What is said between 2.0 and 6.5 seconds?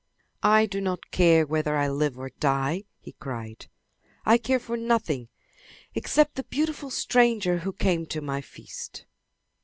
or die!" he cried. "I care for nothing except the